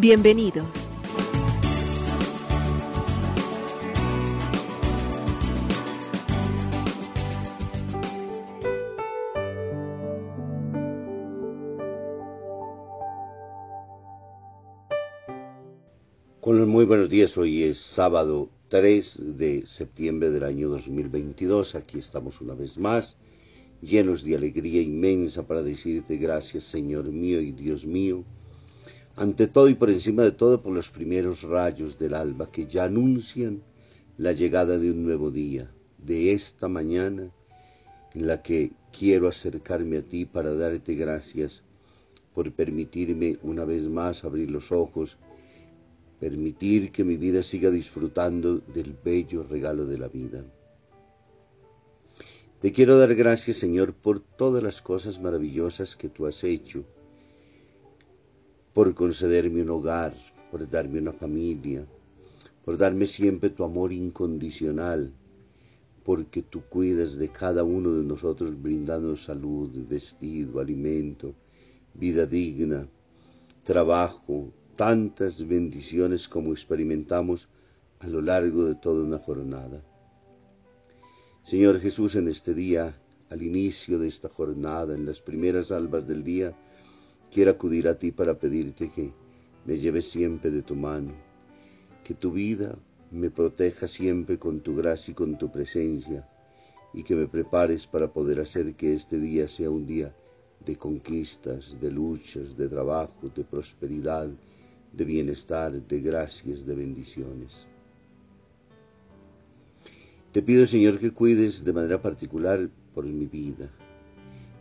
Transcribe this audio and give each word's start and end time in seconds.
Bienvenidos. 0.00 0.64
Con 16.40 16.68
muy 16.68 16.84
buenos 16.84 17.08
días, 17.10 17.36
hoy 17.36 17.64
es 17.64 17.78
sábado 17.78 18.48
3 18.68 19.36
de 19.36 19.66
septiembre 19.66 20.30
del 20.30 20.44
año 20.44 20.68
2022, 20.68 21.74
aquí 21.74 21.98
estamos 21.98 22.40
una 22.40 22.54
vez 22.54 22.78
más 22.78 23.16
llenos 23.82 24.22
de 24.22 24.36
alegría 24.36 24.80
inmensa 24.80 25.44
para 25.44 25.62
decirte 25.64 26.18
gracias 26.18 26.62
Señor 26.62 27.06
mío 27.06 27.40
y 27.40 27.50
Dios 27.50 27.84
mío, 27.84 28.24
ante 29.18 29.48
todo 29.48 29.68
y 29.68 29.74
por 29.74 29.90
encima 29.90 30.22
de 30.22 30.30
todo 30.30 30.62
por 30.62 30.72
los 30.72 30.90
primeros 30.90 31.42
rayos 31.42 31.98
del 31.98 32.14
alba 32.14 32.50
que 32.52 32.66
ya 32.66 32.84
anuncian 32.84 33.62
la 34.16 34.32
llegada 34.32 34.78
de 34.78 34.92
un 34.92 35.02
nuevo 35.02 35.32
día, 35.32 35.68
de 35.98 36.32
esta 36.32 36.68
mañana 36.68 37.28
en 38.14 38.26
la 38.28 38.40
que 38.42 38.70
quiero 38.96 39.26
acercarme 39.26 39.98
a 39.98 40.02
ti 40.02 40.24
para 40.24 40.54
darte 40.54 40.94
gracias 40.94 41.64
por 42.32 42.52
permitirme 42.52 43.38
una 43.42 43.64
vez 43.64 43.88
más 43.88 44.22
abrir 44.22 44.52
los 44.52 44.70
ojos, 44.70 45.18
permitir 46.20 46.92
que 46.92 47.02
mi 47.02 47.16
vida 47.16 47.42
siga 47.42 47.70
disfrutando 47.70 48.58
del 48.72 48.96
bello 49.04 49.42
regalo 49.42 49.84
de 49.86 49.98
la 49.98 50.06
vida. 50.06 50.44
Te 52.60 52.70
quiero 52.70 52.96
dar 52.98 53.16
gracias, 53.16 53.56
Señor, 53.56 53.94
por 53.94 54.20
todas 54.20 54.62
las 54.62 54.80
cosas 54.80 55.20
maravillosas 55.20 55.96
que 55.96 56.08
tú 56.08 56.26
has 56.26 56.44
hecho, 56.44 56.84
por 58.78 58.94
concederme 58.94 59.62
un 59.62 59.70
hogar, 59.70 60.14
por 60.52 60.60
darme 60.70 61.00
una 61.00 61.12
familia, 61.12 61.84
por 62.64 62.78
darme 62.78 63.06
siempre 63.06 63.50
tu 63.50 63.64
amor 63.64 63.92
incondicional, 63.92 65.12
porque 66.04 66.42
tú 66.42 66.62
cuidas 66.68 67.18
de 67.18 67.28
cada 67.28 67.64
uno 67.64 67.94
de 67.94 68.04
nosotros 68.04 68.62
brindando 68.62 69.16
salud, 69.16 69.68
vestido, 69.88 70.60
alimento, 70.60 71.34
vida 71.92 72.24
digna, 72.24 72.88
trabajo, 73.64 74.52
tantas 74.76 75.44
bendiciones 75.44 76.28
como 76.28 76.52
experimentamos 76.52 77.50
a 77.98 78.06
lo 78.06 78.20
largo 78.20 78.64
de 78.64 78.76
toda 78.76 79.02
una 79.02 79.18
jornada. 79.18 79.82
Señor 81.42 81.80
Jesús, 81.80 82.14
en 82.14 82.28
este 82.28 82.54
día, 82.54 82.96
al 83.28 83.42
inicio 83.42 83.98
de 83.98 84.06
esta 84.06 84.28
jornada, 84.28 84.94
en 84.94 85.04
las 85.04 85.20
primeras 85.20 85.72
albas 85.72 86.06
del 86.06 86.22
día, 86.22 86.56
quiero 87.30 87.50
acudir 87.50 87.88
a 87.88 87.96
ti 87.96 88.10
para 88.12 88.38
pedirte 88.38 88.90
que 88.90 89.12
me 89.66 89.78
lleves 89.78 90.08
siempre 90.10 90.50
de 90.50 90.62
tu 90.62 90.74
mano, 90.74 91.12
que 92.04 92.14
tu 92.14 92.32
vida 92.32 92.78
me 93.10 93.30
proteja 93.30 93.86
siempre 93.86 94.38
con 94.38 94.60
tu 94.60 94.76
gracia 94.76 95.12
y 95.12 95.14
con 95.14 95.38
tu 95.38 95.50
presencia, 95.50 96.28
y 96.94 97.02
que 97.02 97.14
me 97.14 97.26
prepares 97.26 97.86
para 97.86 98.12
poder 98.12 98.40
hacer 98.40 98.74
que 98.74 98.92
este 98.92 99.18
día 99.18 99.48
sea 99.48 99.70
un 99.70 99.86
día 99.86 100.14
de 100.64 100.76
conquistas, 100.76 101.80
de 101.80 101.90
luchas, 101.90 102.56
de 102.56 102.68
trabajo, 102.68 103.30
de 103.34 103.44
prosperidad, 103.44 104.28
de 104.92 105.04
bienestar, 105.04 105.72
de 105.72 106.00
gracias, 106.00 106.66
de 106.66 106.74
bendiciones. 106.74 107.68
Te 110.32 110.42
pido, 110.42 110.66
Señor, 110.66 110.98
que 110.98 111.12
cuides 111.12 111.64
de 111.64 111.72
manera 111.72 112.00
particular 112.00 112.68
por 112.94 113.04
mi 113.04 113.26
vida, 113.26 113.70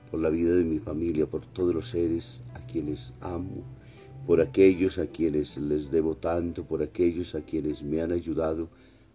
por 0.10 0.22
la 0.22 0.30
vida 0.30 0.56
de 0.56 0.64
mi 0.64 0.80
familia, 0.80 1.26
por 1.30 1.46
todos 1.46 1.74
los 1.74 1.90
seres 1.90 2.44
a 2.54 2.60
quienes 2.66 3.16
amo, 3.22 3.64
por 4.26 4.42
aquellos 4.42 4.98
a 5.00 5.08
quienes 5.08 5.58
les 5.58 5.92
debo 5.92 6.16
tanto, 6.16 6.66
por 6.66 6.82
aquellos 6.82 7.36
a 7.36 7.42
quienes 7.42 7.84
me 7.84 8.02
han 8.02 8.12
ayudado 8.12 8.70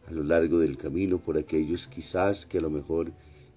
a 0.06 0.10
lo 0.12 0.22
largo 0.22 0.58
del 0.58 0.76
camino, 0.76 1.18
por 1.18 1.38
aquellos 1.38 1.88
quizás 1.88 2.46
que 2.46 2.58
a 2.58 2.62
lo 2.62 2.70
mejor 2.70 3.12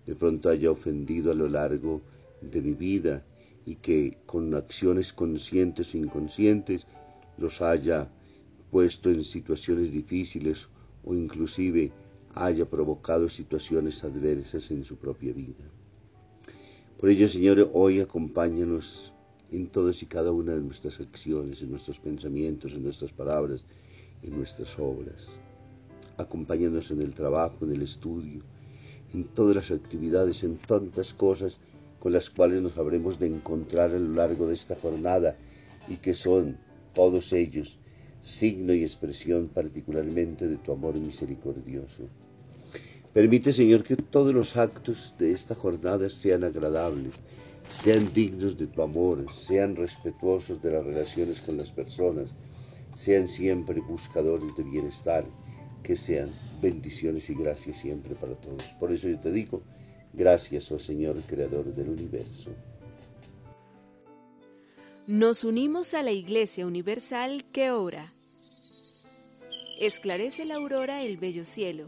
de 0.05 0.15
pronto 0.15 0.49
haya 0.49 0.71
ofendido 0.71 1.31
a 1.31 1.35
lo 1.35 1.47
largo 1.47 2.01
de 2.41 2.61
mi 2.61 2.73
vida 2.73 3.25
y 3.65 3.75
que 3.75 4.17
con 4.25 4.53
acciones 4.53 5.11
conscientes 5.11 5.95
o 5.95 5.97
inconscientes 5.97 6.87
los 7.37 7.61
haya 7.61 8.11
puesto 8.71 9.09
en 9.09 9.23
situaciones 9.23 9.91
difíciles 9.91 10.67
o 11.03 11.15
inclusive 11.15 11.91
haya 12.33 12.69
provocado 12.69 13.29
situaciones 13.29 14.03
adversas 14.03 14.71
en 14.71 14.83
su 14.83 14.97
propia 14.97 15.33
vida. 15.33 15.74
Por 17.05 17.11
ello, 17.11 17.27
Señor, 17.27 17.69
hoy 17.73 17.99
acompáñanos 17.99 19.13
en 19.51 19.67
todas 19.67 20.01
y 20.01 20.07
cada 20.07 20.31
una 20.31 20.55
de 20.55 20.61
nuestras 20.61 20.99
acciones, 20.99 21.61
en 21.61 21.69
nuestros 21.69 21.99
pensamientos, 21.99 22.73
en 22.73 22.81
nuestras 22.81 23.13
palabras, 23.13 23.63
en 24.23 24.35
nuestras 24.35 24.79
obras. 24.79 25.37
Acompáñanos 26.17 26.89
en 26.89 27.03
el 27.03 27.13
trabajo, 27.13 27.63
en 27.63 27.73
el 27.73 27.83
estudio, 27.83 28.41
en 29.13 29.23
todas 29.23 29.55
las 29.55 29.69
actividades, 29.69 30.43
en 30.43 30.57
tantas 30.57 31.13
cosas 31.13 31.59
con 31.99 32.11
las 32.11 32.31
cuales 32.31 32.63
nos 32.63 32.75
habremos 32.75 33.19
de 33.19 33.27
encontrar 33.27 33.91
a 33.91 33.99
lo 33.99 34.15
largo 34.15 34.47
de 34.47 34.55
esta 34.55 34.75
jornada 34.75 35.35
y 35.87 35.97
que 35.97 36.15
son 36.15 36.57
todos 36.95 37.33
ellos 37.33 37.77
signo 38.19 38.73
y 38.73 38.81
expresión 38.81 39.47
particularmente 39.49 40.47
de 40.47 40.57
tu 40.57 40.71
amor 40.71 40.95
misericordioso. 40.95 42.09
Permite, 43.15 43.53
Señor, 43.53 43.81
que 43.85 43.95
todos 43.95 44.33
los 44.33 44.57
actos 44.57 45.15
de 45.17 45.31
esta 45.31 45.55
jornada 45.55 46.09
sean 46.09 46.43
agradables, 46.43 47.21
sean 47.65 48.13
dignos 48.13 48.57
de 48.57 48.67
tu 48.67 48.81
amor, 48.81 49.31
sean 49.31 49.77
respetuosos 49.77 50.61
de 50.61 50.73
las 50.73 50.85
relaciones 50.85 51.39
con 51.39 51.55
las 51.55 51.71
personas, 51.71 52.35
sean 52.93 53.29
siempre 53.29 53.79
buscadores 53.79 54.53
de 54.57 54.63
bienestar, 54.63 55.23
que 55.81 55.95
sean 55.95 56.29
bendiciones 56.61 57.29
y 57.29 57.35
gracias 57.35 57.77
siempre 57.77 58.15
para 58.15 58.35
todos. 58.35 58.65
Por 58.81 58.91
eso 58.91 59.07
yo 59.07 59.17
te 59.17 59.31
digo, 59.31 59.63
gracias, 60.11 60.69
oh 60.73 60.77
Señor, 60.77 61.15
Creador 61.25 61.73
del 61.73 61.87
universo. 61.87 62.51
Nos 65.07 65.45
unimos 65.45 65.93
a 65.93 66.03
la 66.03 66.11
Iglesia 66.11 66.67
Universal 66.67 67.45
que 67.53 67.71
ora. 67.71 68.05
Esclarece 69.79 70.43
la 70.43 70.55
aurora 70.55 71.01
el 71.01 71.15
bello 71.15 71.45
cielo 71.45 71.87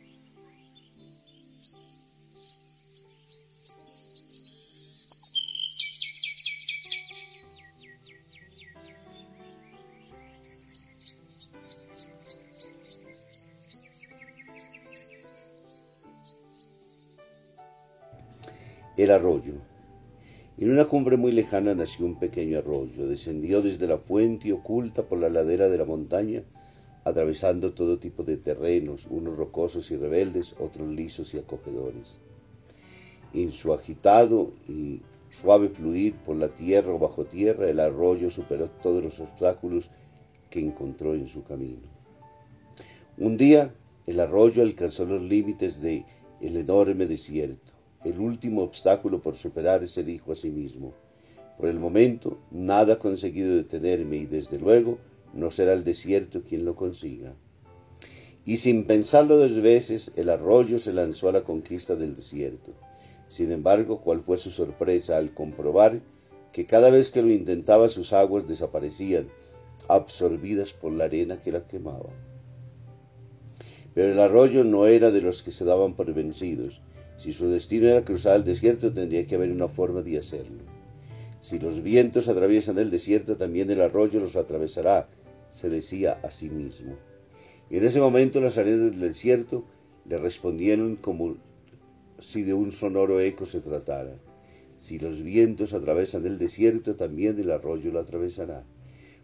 El 19.03 19.11
arroyo. 19.11 19.53
En 20.57 20.69
una 20.69 20.85
cumbre 20.85 21.17
muy 21.17 21.31
lejana 21.31 21.73
nació 21.73 22.05
un 22.05 22.19
pequeño 22.19 22.59
arroyo, 22.59 23.07
descendió 23.07 23.61
desde 23.61 23.87
la 23.87 23.97
fuente 23.97 24.49
y 24.49 24.51
oculta 24.51 25.07
por 25.07 25.19
la 25.19 25.29
ladera 25.29 25.69
de 25.69 25.77
la 25.77 25.85
montaña, 25.85 26.43
atravesando 27.03 27.73
todo 27.73 27.97
tipo 27.97 28.23
de 28.23 28.37
terrenos, 28.37 29.07
unos 29.09 29.37
rocosos 29.37 29.89
y 29.89 29.97
rebeldes, 29.97 30.55
otros 30.59 30.87
lisos 30.89 31.33
y 31.33 31.39
acogedores. 31.39 32.19
En 33.33 33.51
su 33.51 33.73
agitado 33.73 34.51
y 34.67 35.01
suave 35.31 35.69
fluir 35.69 36.15
por 36.17 36.35
la 36.35 36.49
tierra 36.49 36.93
o 36.93 36.99
bajo 36.99 37.25
tierra, 37.25 37.69
el 37.69 37.79
arroyo 37.79 38.29
superó 38.29 38.69
todos 38.69 39.03
los 39.03 39.19
obstáculos 39.19 39.89
que 40.49 40.59
encontró 40.59 41.15
en 41.15 41.27
su 41.27 41.43
camino. 41.43 41.79
Un 43.17 43.37
día, 43.37 43.73
el 44.05 44.19
arroyo 44.19 44.61
alcanzó 44.61 45.05
los 45.05 45.21
límites 45.23 45.81
de 45.81 46.05
el 46.41 46.57
enorme 46.57 47.05
desierto. 47.07 47.70
El 48.03 48.19
último 48.19 48.63
obstáculo 48.63 49.21
por 49.21 49.35
superar 49.35 49.87
se 49.87 50.03
dijo 50.03 50.31
a 50.31 50.35
sí 50.35 50.49
mismo, 50.49 50.93
por 51.57 51.69
el 51.69 51.79
momento 51.79 52.39
nada 52.49 52.93
ha 52.93 52.99
conseguido 52.99 53.55
detenerme 53.55 54.17
y 54.17 54.25
desde 54.25 54.57
luego 54.57 54.97
no 55.33 55.51
será 55.51 55.73
el 55.73 55.83
desierto 55.83 56.41
quien 56.41 56.65
lo 56.65 56.75
consiga. 56.75 57.35
Y 58.43 58.57
sin 58.57 58.85
pensarlo 58.85 59.37
dos 59.37 59.61
veces, 59.61 60.13
el 60.15 60.29
arroyo 60.29 60.79
se 60.79 60.93
lanzó 60.93 61.29
a 61.29 61.31
la 61.31 61.43
conquista 61.43 61.95
del 61.95 62.15
desierto. 62.15 62.73
Sin 63.27 63.51
embargo, 63.51 64.01
cuál 64.01 64.21
fue 64.21 64.37
su 64.37 64.49
sorpresa 64.49 65.17
al 65.17 65.33
comprobar 65.33 66.01
que 66.51 66.65
cada 66.65 66.89
vez 66.89 67.11
que 67.11 67.21
lo 67.21 67.29
intentaba 67.29 67.87
sus 67.87 68.13
aguas 68.13 68.47
desaparecían, 68.47 69.29
absorbidas 69.87 70.73
por 70.73 70.91
la 70.91 71.05
arena 71.05 71.37
que 71.37 71.51
la 71.51 71.65
quemaba. 71.65 72.09
Pero 73.93 74.13
el 74.13 74.19
arroyo 74.19 74.63
no 74.63 74.87
era 74.87 75.11
de 75.11 75.21
los 75.21 75.43
que 75.43 75.51
se 75.51 75.65
daban 75.65 75.95
por 75.95 76.11
vencidos. 76.13 76.81
Si 77.21 77.31
su 77.33 77.47
destino 77.49 77.85
era 77.85 78.03
cruzar 78.03 78.37
el 78.37 78.43
desierto, 78.43 78.91
tendría 78.91 79.27
que 79.27 79.35
haber 79.35 79.51
una 79.51 79.67
forma 79.67 80.01
de 80.01 80.17
hacerlo. 80.17 80.63
Si 81.39 81.59
los 81.59 81.83
vientos 81.83 82.27
atraviesan 82.27 82.79
el 82.79 82.89
desierto, 82.89 83.37
también 83.37 83.69
el 83.69 83.81
arroyo 83.81 84.19
los 84.19 84.35
atravesará, 84.35 85.07
se 85.51 85.69
decía 85.69 86.19
a 86.23 86.31
sí 86.31 86.49
mismo. 86.49 86.97
Y 87.69 87.77
en 87.77 87.85
ese 87.85 87.99
momento 87.99 88.41
las 88.41 88.57
arenas 88.57 88.89
del 88.89 89.01
desierto 89.01 89.63
le 90.05 90.17
respondieron 90.17 90.95
como 90.95 91.37
si 92.17 92.41
de 92.41 92.55
un 92.55 92.71
sonoro 92.71 93.19
eco 93.19 93.45
se 93.45 93.59
tratara. 93.59 94.17
Si 94.75 94.97
los 94.97 95.21
vientos 95.21 95.73
atravesan 95.73 96.25
el 96.25 96.39
desierto, 96.39 96.95
también 96.95 97.37
el 97.37 97.51
arroyo 97.51 97.91
lo 97.91 97.99
atravesará. 97.99 98.63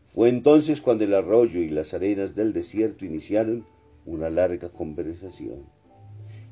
Fue 0.06 0.30
entonces 0.30 0.82
cuando 0.82 1.04
el 1.04 1.16
arroyo 1.16 1.62
y 1.62 1.70
las 1.70 1.96
arenas 1.96 2.36
del 2.36 2.54
desierto 2.54 3.06
iniciaron 3.06 3.66
una 4.06 4.30
larga 4.30 4.70
conversación. 4.70 5.77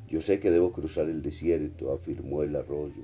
Yo 0.09 0.21
sé 0.21 0.39
que 0.39 0.51
debo 0.51 0.71
cruzar 0.71 1.09
el 1.09 1.21
desierto, 1.21 1.91
afirmó 1.91 2.43
el 2.43 2.55
arroyo, 2.55 3.03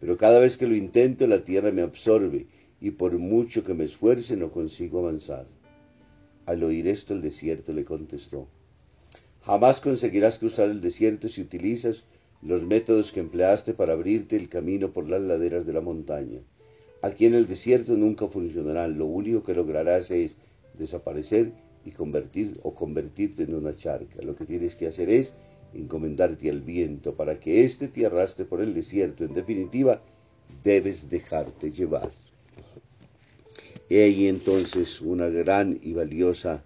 pero 0.00 0.16
cada 0.16 0.38
vez 0.38 0.56
que 0.56 0.66
lo 0.66 0.76
intento 0.76 1.26
la 1.26 1.42
tierra 1.42 1.72
me 1.72 1.82
absorbe 1.82 2.46
y 2.80 2.92
por 2.92 3.18
mucho 3.18 3.64
que 3.64 3.74
me 3.74 3.84
esfuerce 3.84 4.36
no 4.36 4.50
consigo 4.50 5.00
avanzar. 5.00 5.46
Al 6.46 6.62
oír 6.62 6.86
esto 6.86 7.14
el 7.14 7.22
desierto 7.22 7.72
le 7.72 7.84
contestó, 7.84 8.46
jamás 9.42 9.80
conseguirás 9.80 10.38
cruzar 10.38 10.70
el 10.70 10.80
desierto 10.80 11.28
si 11.28 11.42
utilizas 11.42 12.04
los 12.42 12.62
métodos 12.62 13.12
que 13.12 13.20
empleaste 13.20 13.74
para 13.74 13.94
abrirte 13.94 14.36
el 14.36 14.48
camino 14.48 14.92
por 14.92 15.08
las 15.08 15.22
laderas 15.22 15.66
de 15.66 15.72
la 15.72 15.80
montaña. 15.80 16.40
Aquí 17.02 17.26
en 17.26 17.34
el 17.34 17.46
desierto 17.46 17.94
nunca 17.94 18.28
funcionarán, 18.28 18.98
lo 18.98 19.06
único 19.06 19.42
que 19.42 19.54
lograrás 19.54 20.10
es 20.10 20.38
desaparecer 20.74 21.52
y 21.84 21.90
convertir 21.90 22.58
o 22.62 22.74
convertirte 22.74 23.44
en 23.44 23.54
una 23.54 23.74
charca. 23.74 24.20
Lo 24.22 24.34
que 24.34 24.44
tienes 24.44 24.76
que 24.76 24.88
hacer 24.88 25.08
es 25.10 25.36
encomendarte 25.76 26.50
al 26.50 26.60
viento 26.60 27.14
para 27.14 27.38
que 27.38 27.64
éste 27.64 27.88
te 27.88 28.06
arrastre 28.06 28.44
por 28.44 28.60
el 28.60 28.74
desierto. 28.74 29.24
En 29.24 29.34
definitiva, 29.34 30.00
debes 30.62 31.08
dejarte 31.10 31.70
llevar. 31.70 32.10
He 33.88 34.02
ahí 34.02 34.26
entonces 34.26 35.00
una 35.00 35.28
gran 35.28 35.78
y 35.80 35.92
valiosa 35.92 36.64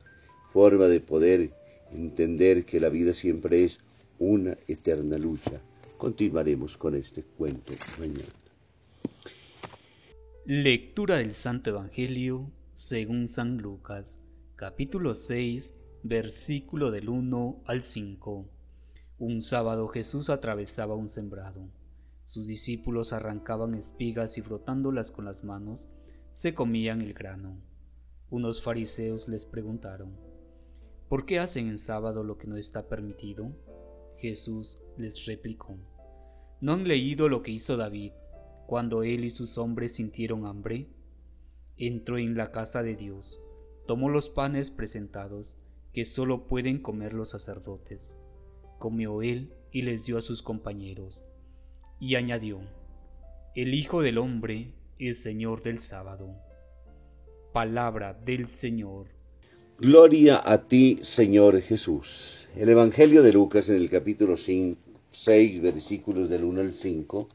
forma 0.53 0.87
de 0.87 1.01
poder 1.01 1.51
entender 1.93 2.65
que 2.65 2.81
la 2.81 2.89
vida 2.89 3.13
siempre 3.13 3.65
es 3.65 3.81
una 4.19 4.57
eterna 4.69 5.19
lucha. 5.19 5.61
Continuaremos 5.99 6.77
con 6.77 6.95
este 6.95 7.23
cuento 7.23 7.75
mañana. 7.99 8.25
Lectura 10.47 11.19
del 11.19 11.35
Santo 11.35 11.71
Evangelio 11.71 12.51
según 12.73 13.29
San 13.29 13.59
Lucas 13.59 14.25
capítulo 14.61 15.15
6, 15.15 15.81
versículo 16.03 16.91
del 16.91 17.09
1 17.09 17.63
al 17.65 17.83
5. 17.83 18.60
Un 19.21 19.41
sábado 19.41 19.87
Jesús 19.87 20.31
atravesaba 20.31 20.97
un 20.97 21.09
sembrado. 21.09 21.61
Sus 22.25 22.49
discípulos 22.49 23.13
arrancaban 23.13 23.75
espigas 23.75 24.37
y 24.39 24.43
frotándolas 24.43 25.13
con 25.13 25.27
las 25.27 25.45
manos, 25.45 25.87
se 26.33 26.55
comían 26.55 27.03
el 27.03 27.15
grano. 27.15 27.57
Unos 28.31 28.63
fariseos 28.63 29.29
les 29.29 29.45
preguntaron, 29.45 30.17
¿por 31.09 31.25
qué 31.25 31.39
hacen 31.39 31.69
en 31.69 31.79
sábado 31.79 32.25
lo 32.25 32.37
que 32.39 32.49
no 32.49 32.57
está 32.57 32.89
permitido? 32.89 33.53
Jesús 34.17 34.81
les 34.97 35.25
replicó, 35.27 35.77
¿no 36.61 36.73
han 36.73 36.89
leído 36.89 37.29
lo 37.29 37.43
que 37.43 37.53
hizo 37.53 37.77
David 37.77 38.13
cuando 38.67 39.05
él 39.05 39.25
y 39.25 39.31
sus 39.31 39.59
hombres 39.59 39.95
sintieron 39.95 40.47
hambre? 40.47 40.89
Entró 41.77 42.19
en 42.19 42.37
la 42.37 42.51
casa 42.51 42.83
de 42.83 42.97
Dios 42.97 43.39
tomó 43.91 44.09
los 44.09 44.29
panes 44.29 44.71
presentados, 44.71 45.57
que 45.93 46.05
sólo 46.05 46.47
pueden 46.47 46.81
comer 46.81 47.13
los 47.13 47.31
sacerdotes. 47.31 48.17
Comió 48.81 49.21
él 49.21 49.53
y 49.73 49.83
les 49.83 50.07
dio 50.07 50.17
a 50.17 50.23
sus 50.23 50.43
compañeros. 50.43 51.23
Y 52.01 52.15
añadió, 52.15 52.63
El 53.55 53.75
Hijo 53.75 54.01
del 54.01 54.17
Hombre 54.17 54.73
es 54.99 55.23
Señor 55.23 55.63
del 55.63 55.81
sábado. 55.81 56.35
Palabra 57.53 58.15
del 58.15 58.49
Señor. 58.49 59.09
Gloria 59.79 60.41
a 60.43 60.67
ti, 60.67 60.99
Señor 61.03 61.61
Jesús. 61.61 62.49
El 62.57 62.71
Evangelio 62.71 63.23
de 63.23 63.35
Lucas 63.35 63.69
en 63.69 63.77
el 63.77 63.91
capítulo 63.91 64.39
6, 64.39 65.61
versículos 65.61 66.31
del 66.31 66.45
1 66.45 66.63
al 66.63 66.73
5 66.73 67.29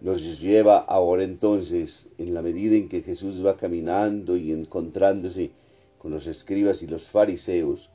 nos 0.00 0.40
lleva 0.40 0.76
ahora 0.78 1.24
entonces, 1.24 2.10
en 2.18 2.34
la 2.34 2.42
medida 2.42 2.76
en 2.76 2.88
que 2.88 3.02
Jesús 3.02 3.44
va 3.44 3.56
caminando 3.56 4.36
y 4.36 4.52
encontrándose 4.52 5.50
con 5.98 6.12
los 6.12 6.28
escribas 6.28 6.84
y 6.84 6.86
los 6.86 7.10
fariseos, 7.10 7.90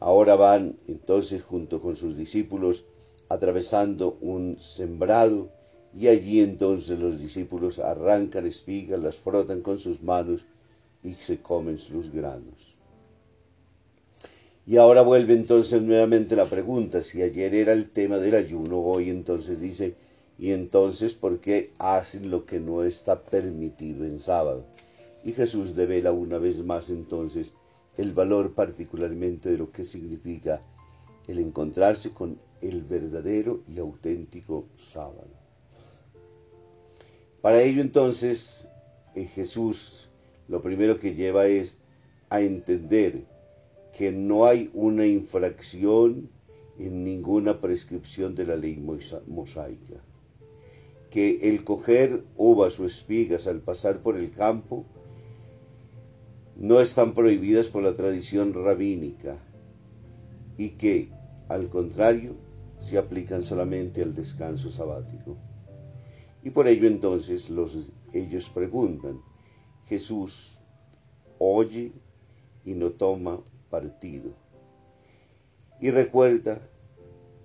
ahora 0.00 0.36
van 0.36 0.78
entonces 0.86 1.42
junto 1.42 1.80
con 1.80 1.96
sus 1.96 2.16
discípulos 2.16 2.84
atravesando 3.28 4.16
un 4.20 4.58
sembrado 4.60 5.50
y 5.94 6.08
allí 6.08 6.40
entonces 6.40 6.98
los 6.98 7.20
discípulos 7.20 7.78
arrancan 7.78 8.46
espigas, 8.46 9.00
las 9.00 9.16
frotan 9.16 9.62
con 9.62 9.78
sus 9.78 10.02
manos 10.02 10.46
y 11.02 11.14
se 11.14 11.38
comen 11.40 11.78
sus 11.78 12.12
granos. 12.12 12.78
Y 14.66 14.76
ahora 14.76 15.00
vuelve 15.00 15.32
entonces 15.32 15.80
nuevamente 15.80 16.36
la 16.36 16.44
pregunta, 16.44 17.02
si 17.02 17.22
ayer 17.22 17.54
era 17.54 17.72
el 17.72 17.90
tema 17.90 18.18
del 18.18 18.34
ayuno, 18.34 18.80
hoy 18.80 19.08
entonces 19.08 19.60
dice, 19.60 19.94
y 20.38 20.52
entonces 20.52 21.14
¿por 21.14 21.40
qué 21.40 21.70
hacen 21.78 22.30
lo 22.30 22.44
que 22.44 22.60
no 22.60 22.82
está 22.82 23.22
permitido 23.22 24.04
en 24.04 24.20
sábado? 24.20 24.66
Y 25.24 25.32
Jesús 25.32 25.74
devela 25.74 26.12
una 26.12 26.38
vez 26.38 26.62
más 26.64 26.90
entonces 26.90 27.54
el 27.98 28.12
valor 28.12 28.54
particularmente 28.54 29.50
de 29.50 29.58
lo 29.58 29.70
que 29.70 29.84
significa 29.84 30.62
el 31.26 31.38
encontrarse 31.40 32.10
con 32.10 32.38
el 32.62 32.82
verdadero 32.82 33.60
y 33.68 33.78
auténtico 33.78 34.64
sábado. 34.76 35.28
Para 37.42 37.60
ello 37.60 37.82
entonces 37.82 38.68
eh, 39.14 39.24
Jesús 39.24 40.08
lo 40.48 40.62
primero 40.62 40.98
que 40.98 41.14
lleva 41.14 41.46
es 41.46 41.80
a 42.30 42.40
entender 42.40 43.26
que 43.96 44.10
no 44.10 44.46
hay 44.46 44.70
una 44.72 45.06
infracción 45.06 46.30
en 46.78 47.04
ninguna 47.04 47.60
prescripción 47.60 48.34
de 48.34 48.46
la 48.46 48.56
ley 48.56 48.82
mosaica 49.26 50.02
que 51.10 51.48
el 51.48 51.64
coger 51.64 52.22
uvas 52.36 52.78
o 52.80 52.86
espigas 52.86 53.46
al 53.46 53.60
pasar 53.60 54.02
por 54.02 54.16
el 54.16 54.30
campo 54.30 54.84
no 56.58 56.80
están 56.80 57.14
prohibidas 57.14 57.68
por 57.68 57.84
la 57.84 57.94
tradición 57.94 58.52
rabínica 58.52 59.38
y 60.56 60.70
que, 60.70 61.08
al 61.48 61.68
contrario, 61.68 62.36
se 62.78 62.98
aplican 62.98 63.42
solamente 63.42 64.02
al 64.02 64.12
descanso 64.12 64.70
sabático. 64.70 65.38
Y 66.42 66.50
por 66.50 66.66
ello 66.66 66.88
entonces 66.88 67.48
los, 67.50 67.92
ellos 68.12 68.50
preguntan, 68.50 69.20
Jesús 69.86 70.62
oye 71.38 71.92
y 72.64 72.74
no 72.74 72.90
toma 72.90 73.40
partido. 73.70 74.34
Y 75.80 75.90
recuerda 75.90 76.60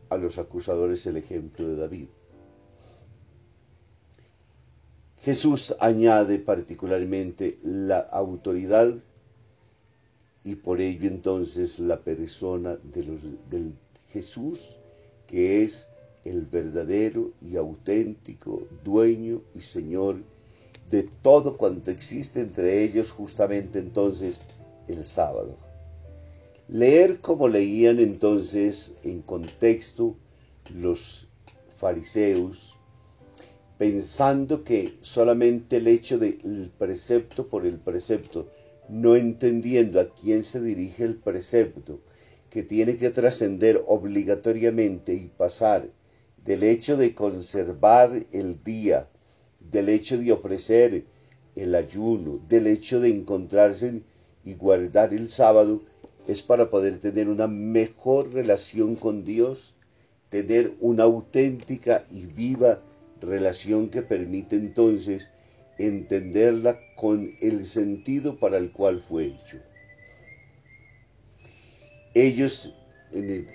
a 0.09 0.17
los 0.17 0.39
acusadores 0.39 1.05
el 1.05 1.17
ejemplo 1.17 1.67
de 1.67 1.75
David. 1.75 2.07
Jesús 5.23 5.73
añade 5.79 6.37
particularmente 6.37 7.57
la 7.63 7.99
autoridad 7.99 8.93
y 10.43 10.55
por 10.55 10.81
ello 10.81 11.07
entonces 11.07 11.79
la 11.79 12.01
persona 12.01 12.75
de 12.75 13.17
del 13.49 13.73
Jesús 14.09 14.79
que 15.25 15.63
es 15.63 15.87
el 16.25 16.41
verdadero 16.41 17.31
y 17.41 17.55
auténtico 17.55 18.67
dueño 18.83 19.41
y 19.55 19.61
Señor 19.61 20.17
de 20.91 21.03
todo 21.21 21.55
cuanto 21.55 21.89
existe 21.89 22.41
entre 22.41 22.83
ellos 22.83 23.11
justamente 23.11 23.79
entonces 23.79 24.41
el 24.89 25.05
sábado. 25.05 25.55
Leer 26.67 27.21
como 27.21 27.47
leían 27.47 28.01
entonces 28.01 28.95
en 29.03 29.21
contexto 29.21 30.17
los 30.75 31.29
fariseos, 31.69 32.77
pensando 33.83 34.63
que 34.63 34.93
solamente 35.01 35.75
el 35.75 35.87
hecho 35.87 36.17
del 36.17 36.71
precepto 36.77 37.49
por 37.49 37.65
el 37.65 37.79
precepto, 37.79 38.47
no 38.87 39.17
entendiendo 39.17 39.99
a 39.99 40.07
quién 40.07 40.41
se 40.41 40.61
dirige 40.61 41.03
el 41.03 41.15
precepto, 41.15 41.99
que 42.49 42.63
tiene 42.63 42.95
que 42.95 43.09
trascender 43.09 43.83
obligatoriamente 43.85 45.13
y 45.13 45.27
pasar 45.27 45.89
del 46.45 46.63
hecho 46.63 46.95
de 46.95 47.13
conservar 47.13 48.25
el 48.31 48.63
día, 48.63 49.09
del 49.59 49.89
hecho 49.89 50.17
de 50.17 50.31
ofrecer 50.31 51.03
el 51.57 51.75
ayuno, 51.75 52.39
del 52.47 52.67
hecho 52.67 53.01
de 53.01 53.09
encontrarse 53.09 54.01
y 54.45 54.53
guardar 54.53 55.13
el 55.13 55.27
sábado, 55.27 55.81
es 56.29 56.41
para 56.41 56.69
poder 56.69 56.99
tener 56.99 57.27
una 57.27 57.47
mejor 57.47 58.31
relación 58.31 58.95
con 58.95 59.25
Dios, 59.25 59.73
tener 60.29 60.71
una 60.79 61.03
auténtica 61.03 62.05
y 62.09 62.27
viva 62.27 62.79
relación 63.23 63.89
que 63.89 64.01
permite 64.01 64.55
entonces 64.55 65.29
entenderla 65.77 66.79
con 66.95 67.31
el 67.41 67.65
sentido 67.65 68.37
para 68.39 68.57
el 68.57 68.71
cual 68.71 68.99
fue 68.99 69.25
hecho. 69.25 69.57
Ellos, 72.13 72.75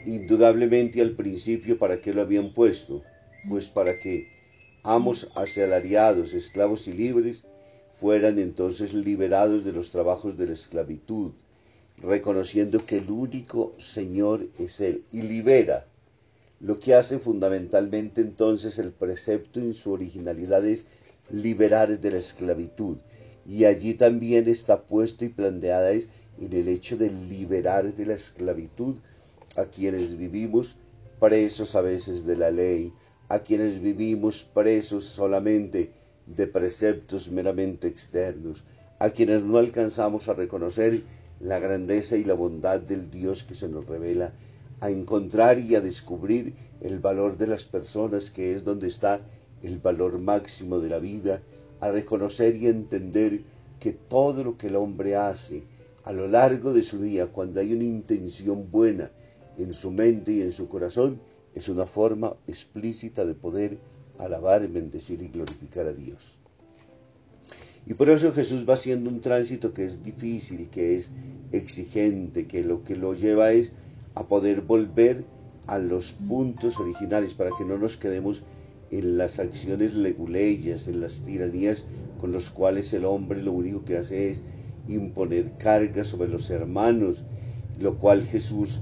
indudablemente 0.07 1.01
al 1.01 1.13
principio, 1.13 1.79
¿para 1.79 2.01
qué 2.01 2.13
lo 2.13 2.23
habían 2.23 2.53
puesto? 2.53 3.03
Pues 3.49 3.69
para 3.69 3.99
que 4.01 4.29
amos 4.83 5.31
asalariados, 5.37 6.35
esclavos 6.35 6.89
y 6.89 6.93
libres, 6.93 7.45
fueran 8.01 8.39
entonces 8.39 8.95
liberados 8.95 9.65
de 9.65 9.73
los 9.73 9.91
trabajos 9.91 10.37
de 10.37 10.47
la 10.47 10.53
esclavitud, 10.53 11.33
reconociendo 11.97 12.85
que 12.85 12.99
el 12.99 13.11
único 13.11 13.73
Señor 13.79 14.49
es 14.59 14.81
Él 14.81 15.03
y 15.13 15.23
libera. 15.23 15.88
Lo 16.61 16.81
que 16.81 16.95
hace 16.95 17.21
fundamentalmente 17.21 18.21
entonces 18.21 18.79
el 18.79 18.93
precepto 18.93 19.61
en 19.61 19.75
su 19.75 19.93
originalidad 19.93 20.67
es 20.67 20.87
liberar 21.31 22.01
de 22.01 22.11
la 22.11 22.19
esclavitud. 22.19 22.99
Y 23.47 23.65
allí 23.65 23.95
también 23.95 24.49
está 24.49 24.83
puesto 24.83 25.25
y 25.25 25.29
planteada 25.29 25.93
es 25.93 26.11
en 26.41 26.53
el 26.53 26.69
hecho 26.69 26.97
de 26.97 27.11
liberar 27.11 27.95
de 27.95 28.07
la 28.07 28.15
esclavitud 28.15 28.97
a 29.57 29.67
quienes 29.67 30.17
vivimos 30.19 30.79
presos 31.21 31.75
a 31.75 31.81
veces 31.81 32.27
de 32.27 32.37
la 32.37 32.51
ley, 32.51 32.93
a 33.29 33.39
quienes 33.39 33.81
vivimos 33.81 34.43
presos 34.43 35.05
solamente 35.05 35.93
de 36.27 36.47
preceptos 36.47 37.31
meramente 37.31 37.89
externos, 37.89 38.65
a 38.99 39.11
quienes 39.11 39.45
no 39.45 39.59
alcanzamos 39.59 40.29
a 40.29 40.35
reconocer 40.35 41.03
la 41.41 41.59
grandeza 41.59 42.17
y 42.17 42.25
la 42.25 42.35
bondad 42.35 42.81
del 42.81 43.11
Dios 43.11 43.45
que 43.45 43.55
se 43.55 43.69
nos 43.69 43.87
revela, 43.87 44.33
a 44.81 44.91
encontrar 44.91 45.59
y 45.59 45.75
a 45.75 45.81
descubrir 45.81 46.55
el 46.81 46.99
valor 46.99 47.37
de 47.37 47.47
las 47.47 47.65
personas, 47.65 48.31
que 48.31 48.53
es 48.53 48.65
donde 48.65 48.89
está 48.89 49.21
el 49.63 49.79
valor 49.79 50.21
máximo 50.21 50.79
de 50.81 50.89
la 50.89 50.99
vida, 50.99 51.43
a 51.81 51.91
reconocer 51.91 52.57
y 52.57 52.67
entender 52.67 53.43
que 53.81 53.93
todo 53.93 54.45
lo 54.45 54.57
que 54.57 54.69
el 54.69 54.77
hombre 54.77 55.17
hace 55.17 55.63
a 56.05 56.13
lo 56.13 56.27
largo 56.27 56.73
de 56.73 56.83
su 56.83 57.03
día, 57.03 57.27
cuando 57.27 57.61
hay 57.61 57.73
una 57.73 57.85
intención 57.85 58.71
buena 58.71 59.11
en 59.59 59.73
su 59.73 59.91
mente 59.91 60.33
y 60.33 60.41
en 60.41 60.53
su 60.53 60.69
corazón, 60.69 61.21
es 61.55 61.69
una 61.69 61.87
forma 61.87 62.35
explícita 62.47 63.25
de 63.25 63.35
poder 63.35 63.79
alabar, 64.19 64.67
bendecir 64.69 65.23
y 65.23 65.29
glorificar 65.29 65.87
a 65.87 65.93
Dios. 65.93 66.37
Y 67.87 67.95
por 67.95 68.11
eso 68.11 68.33
Jesús 68.33 68.69
va 68.69 68.75
haciendo 68.75 69.11
un 69.11 69.21
tránsito 69.21 69.73
que 69.73 69.85
es 69.85 70.03
difícil, 70.03 70.69
que 70.69 70.97
es 70.97 71.13
exigente, 71.53 72.47
que 72.47 72.63
lo 72.63 72.85
que 72.85 72.97
lo 72.97 73.15
lleva 73.15 73.53
es 73.53 73.73
a 74.19 74.27
poder 74.27 74.63
volver 74.63 75.25
a 75.69 75.79
los 75.79 76.13
puntos 76.13 76.81
originales 76.81 77.35
para 77.35 77.51
que 77.57 77.65
no 77.65 77.79
nos 77.79 77.97
quedemos 77.97 78.43
en 78.91 79.17
las 79.17 79.39
acciones 79.39 79.95
leguleyas, 79.95 80.89
en 80.89 81.01
las 81.01 81.21
tiranías 81.21 81.87
con 82.19 82.33
los 82.33 82.51
cuales 82.51 82.93
el 82.95 83.05
hombre 83.05 83.41
lo 83.41 83.53
único 83.53 83.85
que 83.85 83.97
hace 83.97 84.33
es 84.33 84.43
imponer 84.89 85.57
cargas 85.57 86.09
sobre 86.09 86.29
los 86.31 86.51
hermanos, 86.51 87.27
lo 87.79 87.97
cual 87.99 88.25
Jesús 88.25 88.81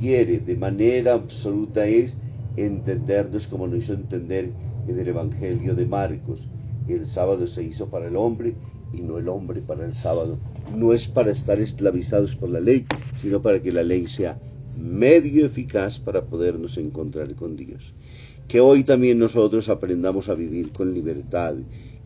quiere 0.00 0.40
de 0.40 0.56
manera 0.56 1.12
absoluta 1.12 1.86
es 1.86 2.16
entendernos 2.56 3.46
como 3.46 3.68
nos 3.68 3.78
hizo 3.78 3.94
entender 3.94 4.50
en 4.88 4.98
el 4.98 5.06
Evangelio 5.06 5.76
de 5.76 5.86
Marcos. 5.86 6.50
El 6.88 7.06
sábado 7.06 7.46
se 7.46 7.62
hizo 7.62 7.88
para 7.88 8.08
el 8.08 8.16
hombre 8.16 8.56
y 8.92 9.02
no 9.02 9.18
el 9.18 9.28
hombre 9.28 9.60
para 9.60 9.84
el 9.84 9.94
sábado. 9.94 10.38
No 10.74 10.92
es 10.92 11.06
para 11.06 11.30
estar 11.30 11.60
esclavizados 11.60 12.34
por 12.34 12.48
la 12.48 12.58
ley, 12.58 12.84
sino 13.16 13.40
para 13.40 13.62
que 13.62 13.70
la 13.70 13.84
ley 13.84 14.06
sea 14.06 14.40
medio 14.78 15.46
eficaz 15.46 15.98
para 15.98 16.22
podernos 16.22 16.78
encontrar 16.78 17.34
con 17.34 17.56
Dios. 17.56 17.92
Que 18.48 18.60
hoy 18.60 18.84
también 18.84 19.18
nosotros 19.18 19.68
aprendamos 19.68 20.28
a 20.28 20.34
vivir 20.34 20.70
con 20.72 20.92
libertad, 20.92 21.54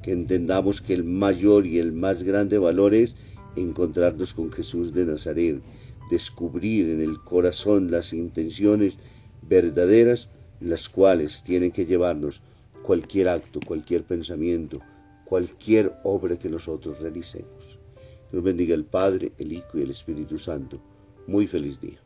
que 0.02 0.12
entendamos 0.12 0.80
que 0.80 0.94
el 0.94 1.04
mayor 1.04 1.66
y 1.66 1.78
el 1.78 1.92
más 1.92 2.22
grande 2.22 2.58
valor 2.58 2.94
es 2.94 3.16
encontrarnos 3.56 4.34
con 4.34 4.52
Jesús 4.52 4.94
de 4.94 5.06
Nazaret, 5.06 5.60
descubrir 6.10 6.90
en 6.90 7.00
el 7.00 7.20
corazón 7.22 7.90
las 7.90 8.12
intenciones 8.12 8.98
verdaderas, 9.48 10.30
las 10.60 10.88
cuales 10.88 11.42
tienen 11.42 11.70
que 11.70 11.86
llevarnos 11.86 12.42
cualquier 12.82 13.28
acto, 13.28 13.60
cualquier 13.66 14.04
pensamiento, 14.04 14.80
cualquier 15.24 15.92
obra 16.04 16.38
que 16.38 16.48
nosotros 16.48 17.00
realicemos. 17.00 17.78
Bendiga 18.32 18.74
el 18.74 18.84
Padre, 18.84 19.32
el 19.38 19.52
Hijo 19.52 19.78
y 19.78 19.82
el 19.82 19.90
Espíritu 19.90 20.38
Santo. 20.38 20.80
Muy 21.26 21.46
feliz 21.46 21.80
día. 21.80 22.05